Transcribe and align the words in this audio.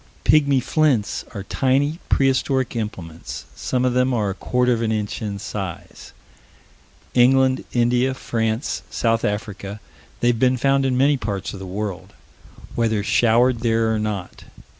"Pigmy 0.23 0.59
flints" 0.59 1.23
are 1.35 1.43
tiny, 1.43 1.99
prehistoric 2.09 2.75
implements. 2.75 3.45
Some 3.55 3.85
of 3.85 3.93
them 3.93 4.15
are 4.15 4.31
a 4.31 4.33
quarter 4.33 4.73
of 4.73 4.81
an 4.81 4.91
inch 4.91 5.21
in 5.21 5.37
size. 5.37 6.11
England, 7.13 7.63
India, 7.71 8.15
France, 8.15 8.81
South 8.89 9.23
Africa 9.23 9.79
they've 10.19 10.39
been 10.39 10.57
found 10.57 10.87
in 10.87 10.97
many 10.97 11.17
parts 11.17 11.53
of 11.53 11.59
the 11.59 11.67
world 11.67 12.13
whether 12.73 13.03
showered 13.03 13.59
there 13.59 13.93
or 13.93 13.99
not. 13.99 14.45